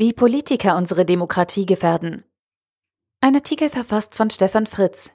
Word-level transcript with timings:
Wie 0.00 0.14
Politiker 0.14 0.78
unsere 0.78 1.04
Demokratie 1.04 1.66
gefährden. 1.66 2.24
Ein 3.20 3.34
Artikel 3.34 3.68
verfasst 3.68 4.14
von 4.14 4.30
Stefan 4.30 4.66
Fritz. 4.66 5.10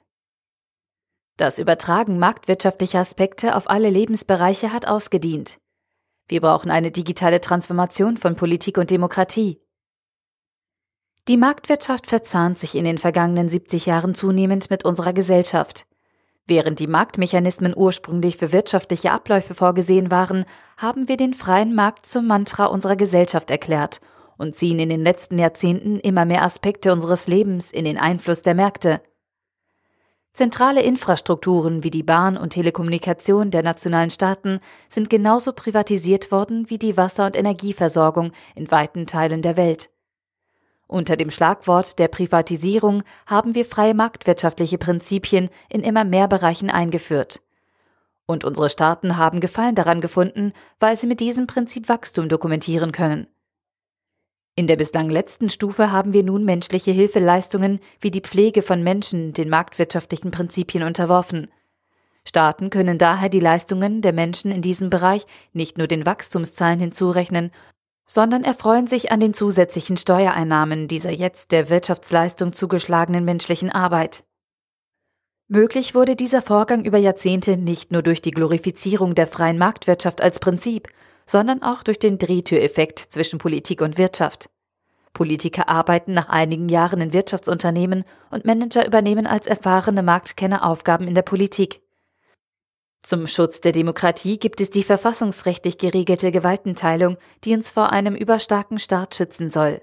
Das 1.36 1.58
Übertragen 1.58 2.20
marktwirtschaftlicher 2.20 3.00
Aspekte 3.00 3.56
auf 3.56 3.68
alle 3.68 3.90
Lebensbereiche 3.90 4.72
hat 4.72 4.86
ausgedient. 4.86 5.58
Wir 6.28 6.40
brauchen 6.40 6.70
eine 6.70 6.92
digitale 6.92 7.40
Transformation 7.40 8.16
von 8.16 8.36
Politik 8.36 8.78
und 8.78 8.92
Demokratie. 8.92 9.60
Die 11.26 11.36
Marktwirtschaft 11.36 12.06
verzahnt 12.06 12.60
sich 12.60 12.76
in 12.76 12.84
den 12.84 12.98
vergangenen 12.98 13.48
70 13.48 13.86
Jahren 13.86 14.14
zunehmend 14.14 14.70
mit 14.70 14.84
unserer 14.84 15.12
Gesellschaft. 15.12 15.88
Während 16.46 16.78
die 16.78 16.86
Marktmechanismen 16.86 17.74
ursprünglich 17.76 18.36
für 18.36 18.52
wirtschaftliche 18.52 19.10
Abläufe 19.10 19.56
vorgesehen 19.56 20.12
waren, 20.12 20.44
haben 20.76 21.08
wir 21.08 21.16
den 21.16 21.34
freien 21.34 21.74
Markt 21.74 22.06
zum 22.06 22.28
Mantra 22.28 22.66
unserer 22.66 22.94
Gesellschaft 22.94 23.50
erklärt 23.50 24.00
und 24.38 24.54
ziehen 24.54 24.78
in 24.78 24.88
den 24.88 25.02
letzten 25.02 25.38
Jahrzehnten 25.38 25.98
immer 26.00 26.24
mehr 26.24 26.42
Aspekte 26.42 26.92
unseres 26.92 27.26
Lebens 27.26 27.72
in 27.72 27.84
den 27.84 27.98
Einfluss 27.98 28.42
der 28.42 28.54
Märkte. 28.54 29.00
Zentrale 30.36 30.82
Infrastrukturen 30.82 31.82
wie 31.82 31.90
die 31.90 32.02
Bahn 32.02 32.36
und 32.36 32.50
Telekommunikation 32.50 33.50
der 33.50 33.62
nationalen 33.62 34.10
Staaten 34.10 34.60
sind 34.90 35.08
genauso 35.08 35.54
privatisiert 35.54 36.30
worden 36.30 36.68
wie 36.68 36.76
die 36.76 36.98
Wasser- 36.98 37.24
und 37.24 37.36
Energieversorgung 37.36 38.32
in 38.54 38.70
weiten 38.70 39.06
Teilen 39.06 39.40
der 39.40 39.56
Welt. 39.56 39.88
Unter 40.88 41.16
dem 41.16 41.30
Schlagwort 41.30 41.98
der 41.98 42.08
Privatisierung 42.08 43.02
haben 43.26 43.54
wir 43.54 43.64
freie 43.64 43.94
marktwirtschaftliche 43.94 44.76
Prinzipien 44.76 45.48
in 45.68 45.80
immer 45.80 46.04
mehr 46.04 46.28
Bereichen 46.28 46.68
eingeführt. 46.68 47.40
Und 48.26 48.44
unsere 48.44 48.68
Staaten 48.68 49.16
haben 49.16 49.40
Gefallen 49.40 49.74
daran 49.74 50.00
gefunden, 50.00 50.52
weil 50.78 50.96
sie 50.96 51.06
mit 51.06 51.20
diesem 51.20 51.46
Prinzip 51.46 51.88
Wachstum 51.88 52.28
dokumentieren 52.28 52.92
können. 52.92 53.26
In 54.58 54.66
der 54.66 54.76
bislang 54.76 55.10
letzten 55.10 55.50
Stufe 55.50 55.92
haben 55.92 56.14
wir 56.14 56.22
nun 56.22 56.42
menschliche 56.42 56.90
Hilfeleistungen 56.90 57.78
wie 58.00 58.10
die 58.10 58.22
Pflege 58.22 58.62
von 58.62 58.82
Menschen 58.82 59.34
den 59.34 59.50
marktwirtschaftlichen 59.50 60.30
Prinzipien 60.30 60.82
unterworfen. 60.82 61.50
Staaten 62.24 62.70
können 62.70 62.96
daher 62.96 63.28
die 63.28 63.38
Leistungen 63.38 64.00
der 64.00 64.14
Menschen 64.14 64.50
in 64.50 64.62
diesem 64.62 64.88
Bereich 64.88 65.26
nicht 65.52 65.76
nur 65.76 65.86
den 65.86 66.06
Wachstumszahlen 66.06 66.80
hinzurechnen, 66.80 67.50
sondern 68.06 68.44
erfreuen 68.44 68.86
sich 68.86 69.12
an 69.12 69.20
den 69.20 69.34
zusätzlichen 69.34 69.98
Steuereinnahmen 69.98 70.88
dieser 70.88 71.10
jetzt 71.10 71.52
der 71.52 71.68
Wirtschaftsleistung 71.68 72.54
zugeschlagenen 72.54 73.26
menschlichen 73.26 73.70
Arbeit. 73.70 74.24
Möglich 75.48 75.94
wurde 75.94 76.16
dieser 76.16 76.40
Vorgang 76.40 76.82
über 76.84 76.98
Jahrzehnte 76.98 77.58
nicht 77.58 77.92
nur 77.92 78.02
durch 78.02 78.22
die 78.22 78.30
Glorifizierung 78.30 79.14
der 79.14 79.26
freien 79.26 79.58
Marktwirtschaft 79.58 80.22
als 80.22 80.40
Prinzip, 80.40 80.88
sondern 81.28 81.62
auch 81.62 81.82
durch 81.82 81.98
den 81.98 82.18
Drehtüreffekt 82.18 82.98
zwischen 82.98 83.38
Politik 83.38 83.80
und 83.80 83.98
Wirtschaft. 83.98 84.48
Politiker 85.12 85.68
arbeiten 85.68 86.12
nach 86.12 86.28
einigen 86.28 86.68
Jahren 86.68 87.00
in 87.00 87.12
Wirtschaftsunternehmen 87.12 88.04
und 88.30 88.44
Manager 88.44 88.86
übernehmen 88.86 89.26
als 89.26 89.46
erfahrene 89.46 90.02
Marktkenner 90.02 90.64
Aufgaben 90.64 91.08
in 91.08 91.14
der 91.14 91.22
Politik. 91.22 91.80
Zum 93.02 93.26
Schutz 93.26 93.60
der 93.60 93.72
Demokratie 93.72 94.38
gibt 94.38 94.60
es 94.60 94.68
die 94.70 94.82
verfassungsrechtlich 94.82 95.78
geregelte 95.78 96.32
Gewaltenteilung, 96.32 97.16
die 97.44 97.54
uns 97.54 97.70
vor 97.70 97.92
einem 97.92 98.14
überstarken 98.14 98.78
Staat 98.78 99.14
schützen 99.14 99.48
soll. 99.48 99.80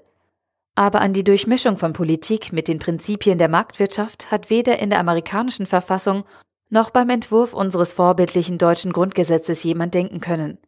Aber 0.74 1.00
an 1.00 1.14
die 1.14 1.24
Durchmischung 1.24 1.78
von 1.78 1.92
Politik 1.92 2.52
mit 2.52 2.68
den 2.68 2.78
Prinzipien 2.78 3.38
der 3.38 3.48
Marktwirtschaft 3.48 4.30
hat 4.30 4.50
weder 4.50 4.78
in 4.78 4.90
der 4.90 4.98
amerikanischen 4.98 5.66
Verfassung 5.66 6.24
noch 6.68 6.90
beim 6.90 7.10
Entwurf 7.10 7.54
unseres 7.54 7.92
vorbildlichen 7.92 8.58
deutschen 8.58 8.92
Grundgesetzes 8.92 9.62
jemand 9.64 9.94
denken 9.94 10.20
können. 10.20 10.58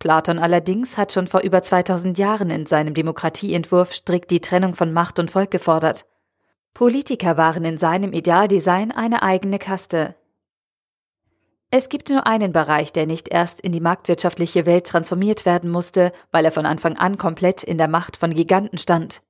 Platon 0.00 0.38
allerdings 0.38 0.96
hat 0.96 1.12
schon 1.12 1.26
vor 1.26 1.42
über 1.42 1.62
2000 1.62 2.18
Jahren 2.18 2.50
in 2.50 2.64
seinem 2.64 2.94
Demokratieentwurf 2.94 3.92
strikt 3.92 4.30
die 4.30 4.40
Trennung 4.40 4.74
von 4.74 4.92
Macht 4.92 5.18
und 5.18 5.30
Volk 5.30 5.50
gefordert. 5.50 6.06
Politiker 6.72 7.36
waren 7.36 7.64
in 7.66 7.76
seinem 7.76 8.14
Idealdesign 8.14 8.92
eine 8.92 9.22
eigene 9.22 9.58
Kaste. 9.58 10.14
Es 11.70 11.90
gibt 11.90 12.08
nur 12.08 12.26
einen 12.26 12.52
Bereich, 12.52 12.92
der 12.94 13.06
nicht 13.06 13.28
erst 13.28 13.60
in 13.60 13.72
die 13.72 13.80
marktwirtschaftliche 13.80 14.64
Welt 14.64 14.86
transformiert 14.86 15.44
werden 15.44 15.70
musste, 15.70 16.12
weil 16.32 16.46
er 16.46 16.50
von 16.50 16.66
Anfang 16.66 16.96
an 16.96 17.18
komplett 17.18 17.62
in 17.62 17.76
der 17.76 17.86
Macht 17.86 18.16
von 18.16 18.34
Giganten 18.34 18.78
stand. 18.78 19.20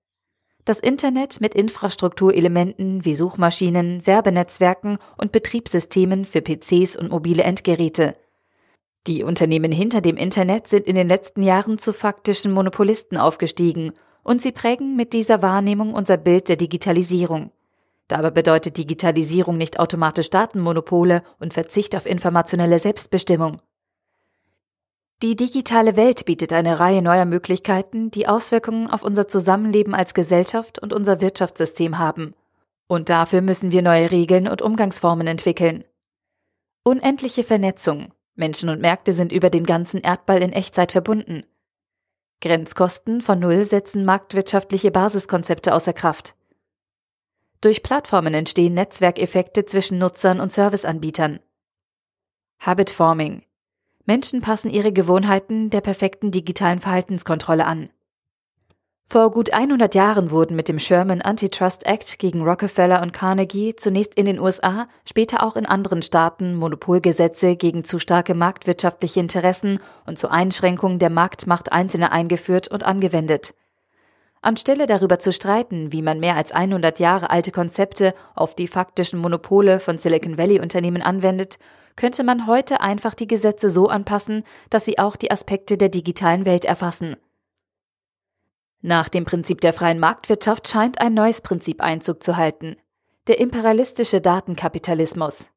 Das 0.64 0.78
Internet 0.78 1.40
mit 1.40 1.56
Infrastrukturelementen 1.56 3.04
wie 3.04 3.14
Suchmaschinen, 3.14 4.06
Werbenetzwerken 4.06 4.98
und 5.16 5.32
Betriebssystemen 5.32 6.24
für 6.24 6.42
PCs 6.42 6.94
und 6.94 7.10
mobile 7.10 7.42
Endgeräte– 7.42 8.14
die 9.06 9.24
Unternehmen 9.24 9.72
hinter 9.72 10.00
dem 10.00 10.16
Internet 10.16 10.66
sind 10.66 10.86
in 10.86 10.94
den 10.94 11.08
letzten 11.08 11.42
Jahren 11.42 11.78
zu 11.78 11.92
faktischen 11.92 12.52
Monopolisten 12.52 13.16
aufgestiegen 13.16 13.92
und 14.22 14.42
sie 14.42 14.52
prägen 14.52 14.96
mit 14.96 15.14
dieser 15.14 15.40
Wahrnehmung 15.40 15.94
unser 15.94 16.18
Bild 16.18 16.48
der 16.48 16.56
Digitalisierung. 16.56 17.50
Dabei 18.08 18.30
bedeutet 18.30 18.76
Digitalisierung 18.76 19.56
nicht 19.56 19.78
automatisch 19.78 20.30
Datenmonopole 20.30 21.22
und 21.38 21.54
Verzicht 21.54 21.96
auf 21.96 22.06
informationelle 22.06 22.78
Selbstbestimmung. 22.78 23.62
Die 25.22 25.36
digitale 25.36 25.96
Welt 25.96 26.24
bietet 26.24 26.52
eine 26.52 26.80
Reihe 26.80 27.02
neuer 27.02 27.26
Möglichkeiten, 27.26 28.10
die 28.10 28.26
Auswirkungen 28.26 28.88
auf 28.88 29.02
unser 29.02 29.28
Zusammenleben 29.28 29.94
als 29.94 30.14
Gesellschaft 30.14 30.78
und 30.78 30.92
unser 30.92 31.20
Wirtschaftssystem 31.20 31.98
haben. 31.98 32.34
Und 32.86 33.10
dafür 33.10 33.42
müssen 33.42 33.70
wir 33.70 33.82
neue 33.82 34.10
Regeln 34.10 34.48
und 34.48 34.62
Umgangsformen 34.62 35.26
entwickeln. 35.26 35.84
Unendliche 36.82 37.44
Vernetzung, 37.44 38.12
Menschen 38.34 38.68
und 38.68 38.80
Märkte 38.80 39.12
sind 39.12 39.32
über 39.32 39.50
den 39.50 39.64
ganzen 39.64 40.00
Erdball 40.00 40.42
in 40.42 40.52
Echtzeit 40.52 40.92
verbunden. 40.92 41.44
Grenzkosten 42.40 43.20
von 43.20 43.38
Null 43.38 43.64
setzen 43.64 44.04
marktwirtschaftliche 44.04 44.90
Basiskonzepte 44.90 45.74
außer 45.74 45.92
Kraft. 45.92 46.34
Durch 47.60 47.82
Plattformen 47.82 48.32
entstehen 48.32 48.72
Netzwerkeffekte 48.72 49.66
zwischen 49.66 49.98
Nutzern 49.98 50.40
und 50.40 50.50
Serviceanbietern. 50.50 51.40
Habit 52.60 52.90
Forming. 52.90 53.44
Menschen 54.06 54.40
passen 54.40 54.70
ihre 54.70 54.92
Gewohnheiten 54.92 55.68
der 55.68 55.82
perfekten 55.82 56.30
digitalen 56.30 56.80
Verhaltenskontrolle 56.80 57.66
an. 57.66 57.90
Vor 59.12 59.32
gut 59.32 59.52
100 59.52 59.96
Jahren 59.96 60.30
wurden 60.30 60.54
mit 60.54 60.68
dem 60.68 60.78
Sherman 60.78 61.20
Antitrust 61.20 61.84
Act 61.84 62.20
gegen 62.20 62.44
Rockefeller 62.44 63.02
und 63.02 63.12
Carnegie 63.12 63.74
zunächst 63.74 64.14
in 64.14 64.24
den 64.24 64.38
USA, 64.38 64.86
später 65.04 65.42
auch 65.42 65.56
in 65.56 65.66
anderen 65.66 66.00
Staaten 66.02 66.54
Monopolgesetze 66.54 67.56
gegen 67.56 67.82
zu 67.82 67.98
starke 67.98 68.34
marktwirtschaftliche 68.34 69.18
Interessen 69.18 69.80
und 70.06 70.20
zur 70.20 70.30
Einschränkung 70.30 71.00
der 71.00 71.10
Marktmacht 71.10 71.72
Einzelner 71.72 72.12
eingeführt 72.12 72.68
und 72.68 72.84
angewendet. 72.84 73.52
Anstelle 74.42 74.86
darüber 74.86 75.18
zu 75.18 75.32
streiten, 75.32 75.92
wie 75.92 76.02
man 76.02 76.20
mehr 76.20 76.36
als 76.36 76.52
100 76.52 77.00
Jahre 77.00 77.30
alte 77.30 77.50
Konzepte 77.50 78.14
auf 78.36 78.54
die 78.54 78.68
faktischen 78.68 79.18
Monopole 79.18 79.80
von 79.80 79.98
Silicon 79.98 80.38
Valley 80.38 80.60
Unternehmen 80.60 81.02
anwendet, 81.02 81.58
könnte 81.96 82.22
man 82.22 82.46
heute 82.46 82.80
einfach 82.80 83.16
die 83.16 83.26
Gesetze 83.26 83.70
so 83.70 83.88
anpassen, 83.88 84.44
dass 84.70 84.84
sie 84.84 85.00
auch 85.00 85.16
die 85.16 85.32
Aspekte 85.32 85.76
der 85.76 85.88
digitalen 85.88 86.46
Welt 86.46 86.64
erfassen. 86.64 87.16
Nach 88.82 89.08
dem 89.08 89.24
Prinzip 89.24 89.60
der 89.60 89.72
freien 89.72 89.98
Marktwirtschaft 89.98 90.66
scheint 90.68 91.00
ein 91.00 91.12
neues 91.12 91.42
Prinzip 91.42 91.82
Einzug 91.82 92.22
zu 92.22 92.36
halten. 92.36 92.76
Der 93.26 93.38
imperialistische 93.38 94.20
Datenkapitalismus. 94.20 95.50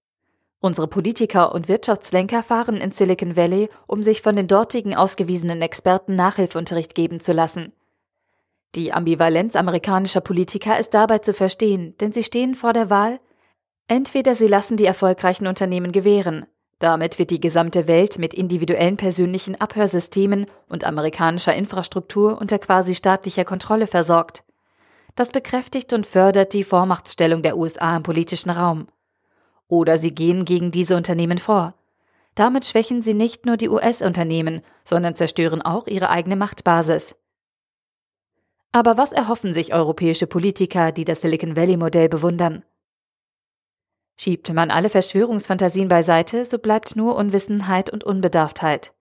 Unsere 0.60 0.88
Politiker 0.88 1.54
und 1.54 1.68
Wirtschaftslenker 1.68 2.44
fahren 2.44 2.78
in 2.78 2.92
Silicon 2.92 3.36
Valley, 3.36 3.70
um 3.88 4.04
sich 4.04 4.22
von 4.22 4.36
den 4.36 4.48
dortigen 4.48 4.96
ausgewiesenen 4.96 5.62
Experten 5.62 6.16
Nachhilfeunterricht 6.16 6.96
geben 6.96 7.20
zu 7.20 7.34
lassen. 7.34 7.74
Die 8.76 8.92
Ambivalenz 8.92 9.56
amerikanischer 9.56 10.22
Politiker 10.22 10.80
ist 10.80 10.94
dabei 10.94 11.20
zu 11.20 11.34
verstehen, 11.34 11.96
denn 12.00 12.12
sie 12.12 12.24
stehen 12.24 12.56
vor 12.56 12.74
der 12.74 12.90
Wahl, 12.90 13.20
entweder 13.88 14.36
sie 14.36 14.48
lassen 14.48 14.78
die 14.78 14.86
erfolgreichen 14.86 15.48
Unternehmen 15.48 15.92
gewähren, 15.92 16.46
damit 16.84 17.18
wird 17.18 17.30
die 17.30 17.40
gesamte 17.40 17.88
Welt 17.88 18.20
mit 18.20 18.34
individuellen 18.34 18.98
persönlichen 18.98 19.56
Abhörsystemen 19.56 20.48
und 20.68 20.84
amerikanischer 20.84 21.56
Infrastruktur 21.56 22.42
unter 22.42 22.60
quasi 22.60 22.94
staatlicher 22.94 23.46
Kontrolle 23.46 23.88
versorgt. 23.88 24.44
Das 25.16 25.32
bekräftigt 25.32 25.94
und 25.94 26.06
fördert 26.06 26.52
die 26.52 26.66
Vormachtstellung 26.66 27.42
der 27.42 27.56
USA 27.56 27.96
im 27.96 28.04
politischen 28.04 28.50
Raum. 28.50 28.88
Oder 29.70 29.98
sie 29.98 30.14
gehen 30.14 30.44
gegen 30.44 30.72
diese 30.72 30.98
Unternehmen 30.98 31.38
vor. 31.38 31.74
Damit 32.36 32.66
schwächen 32.66 33.02
sie 33.02 33.14
nicht 33.14 33.46
nur 33.46 33.56
die 33.56 33.70
US-Unternehmen, 33.70 34.62
sondern 34.84 35.16
zerstören 35.16 35.62
auch 35.62 35.88
ihre 35.88 36.10
eigene 36.10 36.36
Machtbasis. 36.36 37.16
Aber 38.74 38.98
was 38.98 39.14
erhoffen 39.14 39.54
sich 39.54 39.74
europäische 39.74 40.28
Politiker, 40.28 40.92
die 40.92 41.06
das 41.06 41.22
Silicon 41.22 41.56
Valley-Modell 41.56 42.10
bewundern? 42.10 42.66
Schiebt 44.24 44.54
man 44.54 44.72
alle 44.72 44.90
Verschwörungsfantasien 44.90 45.90
beiseite, 45.90 46.46
so 46.46 46.58
bleibt 46.58 46.96
nur 46.96 47.18
Unwissenheit 47.18 47.90
und 47.90 48.06
Unbedarftheit. 48.06 48.94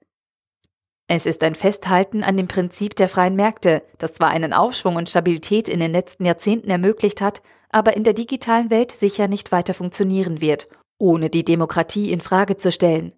Es 1.06 1.26
ist 1.26 1.44
ein 1.44 1.54
Festhalten 1.54 2.24
an 2.24 2.36
dem 2.36 2.48
Prinzip 2.48 2.96
der 2.96 3.08
freien 3.08 3.36
Märkte, 3.36 3.84
das 3.98 4.14
zwar 4.14 4.30
einen 4.30 4.52
Aufschwung 4.52 4.96
und 4.96 5.08
Stabilität 5.08 5.68
in 5.68 5.78
den 5.78 5.92
letzten 5.92 6.24
Jahrzehnten 6.24 6.70
ermöglicht 6.70 7.20
hat, 7.20 7.40
aber 7.68 7.96
in 7.96 8.02
der 8.02 8.14
digitalen 8.14 8.72
Welt 8.72 8.90
sicher 8.90 9.28
nicht 9.28 9.52
weiter 9.52 9.74
funktionieren 9.74 10.40
wird, 10.40 10.66
ohne 10.98 11.30
die 11.30 11.44
Demokratie 11.44 12.10
in 12.10 12.20
Frage 12.20 12.56
zu 12.56 12.72
stellen. 12.72 13.14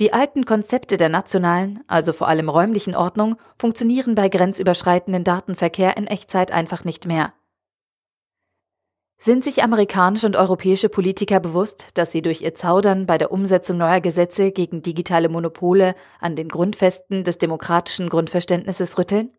Die 0.00 0.12
alten 0.12 0.46
Konzepte 0.46 0.96
der 0.96 1.08
nationalen, 1.08 1.84
also 1.86 2.12
vor 2.12 2.26
allem 2.26 2.48
räumlichen 2.48 2.96
Ordnung, 2.96 3.36
funktionieren 3.60 4.16
bei 4.16 4.28
grenzüberschreitenden 4.28 5.22
Datenverkehr 5.22 5.96
in 5.96 6.08
Echtzeit 6.08 6.50
einfach 6.50 6.82
nicht 6.82 7.06
mehr. 7.06 7.32
Sind 9.24 9.42
sich 9.42 9.62
amerikanische 9.62 10.26
und 10.26 10.36
europäische 10.36 10.90
Politiker 10.90 11.40
bewusst, 11.40 11.86
dass 11.94 12.12
sie 12.12 12.20
durch 12.20 12.42
ihr 12.42 12.54
Zaudern 12.54 13.06
bei 13.06 13.16
der 13.16 13.32
Umsetzung 13.32 13.78
neuer 13.78 14.02
Gesetze 14.02 14.52
gegen 14.52 14.82
digitale 14.82 15.30
Monopole 15.30 15.94
an 16.20 16.36
den 16.36 16.50
Grundfesten 16.50 17.24
des 17.24 17.38
demokratischen 17.38 18.10
Grundverständnisses 18.10 18.98
rütteln? 18.98 19.30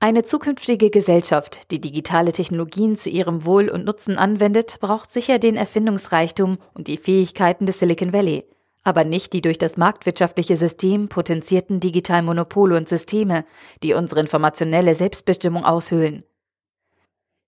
Eine 0.00 0.24
zukünftige 0.24 0.90
Gesellschaft, 0.90 1.70
die 1.70 1.80
digitale 1.80 2.32
Technologien 2.32 2.96
zu 2.96 3.10
ihrem 3.10 3.44
Wohl 3.44 3.68
und 3.68 3.84
Nutzen 3.84 4.18
anwendet, 4.18 4.78
braucht 4.80 5.08
sicher 5.08 5.38
den 5.38 5.54
Erfindungsreichtum 5.54 6.58
und 6.74 6.88
die 6.88 6.96
Fähigkeiten 6.96 7.66
des 7.66 7.78
Silicon 7.78 8.12
Valley, 8.12 8.42
aber 8.82 9.04
nicht 9.04 9.34
die 9.34 9.40
durch 9.40 9.58
das 9.58 9.76
marktwirtschaftliche 9.76 10.56
System 10.56 11.08
potenzierten 11.08 11.78
digitalen 11.78 12.24
Monopole 12.24 12.76
und 12.76 12.88
Systeme, 12.88 13.44
die 13.84 13.94
unsere 13.94 14.18
informationelle 14.18 14.96
Selbstbestimmung 14.96 15.64
aushöhlen. 15.64 16.24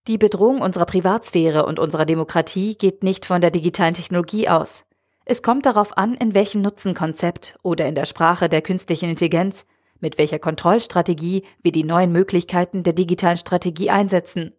Die 0.07 0.19
Bedrohung 0.19 0.61
unserer 0.61 0.87
Privatsphäre 0.87 1.67
und 1.67 1.81
unserer 1.81 2.05
Demokratie 2.05 2.77
geht 2.77 3.03
nicht 3.03 3.27
von 3.27 3.41
der 3.41 3.51
digitalen 3.51 3.95
Technologie 3.95 4.49
aus. 4.49 4.85
Es 5.25 5.43
kommt 5.43 5.67
darauf 5.67 5.97
an, 5.97 6.15
in 6.15 6.33
welchem 6.33 6.63
Nutzenkonzept 6.63 7.59
oder 7.65 7.89
in 7.89 7.97
der 7.97 8.05
Sprache 8.05 8.49
der 8.49 8.63
künstlichen 8.63 9.11
Intelligenz, 9.11 9.67
mit 9.99 10.17
welcher 10.17 10.39
Kontrollstrategie 10.39 11.45
wir 11.61 11.73
die 11.73 11.83
neuen 11.83 12.13
Möglichkeiten 12.13 12.85
der 12.85 12.93
digitalen 12.93 13.39
Strategie 13.39 13.91
einsetzen. 13.91 14.53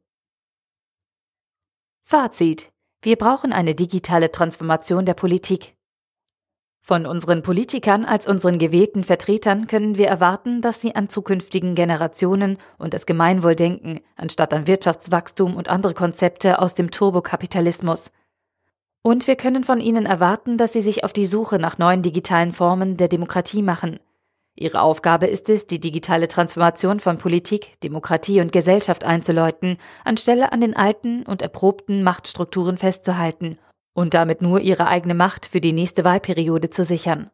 Fazit. 2.01 2.73
Wir 3.01 3.15
brauchen 3.15 3.53
eine 3.53 3.75
digitale 3.75 4.31
Transformation 4.31 5.05
der 5.05 5.13
Politik. 5.13 5.76
Von 6.87 7.05
unseren 7.05 7.41
Politikern 7.41 8.05
als 8.05 8.27
unseren 8.27 8.59
gewählten 8.59 9.03
Vertretern 9.03 9.67
können 9.67 9.97
wir 9.97 10.07
erwarten, 10.07 10.61
dass 10.61 10.79
sie 10.79 10.95
an 10.95 11.09
zukünftigen 11.09 11.75
Generationen 11.75 12.57
und 12.77 12.93
das 12.93 13.05
Gemeinwohl 13.05 13.57
denken, 13.57 13.99
anstatt 14.15 14.53
an 14.53 14.67
Wirtschaftswachstum 14.67 15.57
und 15.57 15.67
andere 15.67 15.93
Konzepte 15.93 16.59
aus 16.59 16.75
dem 16.75 16.89
Turbokapitalismus. 16.89 18.09
Und 19.01 19.27
wir 19.27 19.35
können 19.35 19.65
von 19.65 19.81
ihnen 19.81 20.05
erwarten, 20.05 20.57
dass 20.57 20.71
sie 20.71 20.79
sich 20.79 21.03
auf 21.03 21.11
die 21.11 21.25
Suche 21.25 21.59
nach 21.59 21.77
neuen 21.77 22.03
digitalen 22.03 22.53
Formen 22.53 22.95
der 22.95 23.09
Demokratie 23.09 23.63
machen. 23.63 23.99
Ihre 24.55 24.79
Aufgabe 24.79 25.27
ist 25.27 25.49
es, 25.49 25.67
die 25.67 25.81
digitale 25.81 26.29
Transformation 26.29 27.01
von 27.01 27.17
Politik, 27.17 27.81
Demokratie 27.81 28.39
und 28.39 28.53
Gesellschaft 28.53 29.03
einzuläuten, 29.03 29.75
anstelle 30.05 30.53
an 30.53 30.61
den 30.61 30.73
alten 30.73 31.23
und 31.23 31.41
erprobten 31.41 32.01
Machtstrukturen 32.01 32.77
festzuhalten 32.77 33.57
und 33.97 34.13
damit 34.13 34.43
nur 34.43 34.59
ihre 34.59 34.85
eigene 34.85 35.15
Macht 35.15 35.47
für 35.47 35.59
die 35.59 35.73
nächste 35.73 36.05
Wahlperiode 36.05 36.69
zu 36.69 36.83
sichern. 36.83 37.31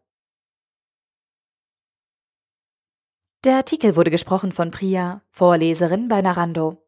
Der 3.43 3.57
Artikel 3.57 3.97
wurde 3.97 4.11
gesprochen 4.11 4.53
von 4.53 4.71
Priya, 4.71 5.21
Vorleserin 5.29 6.07
bei 6.07 6.21
Narando. 6.21 6.82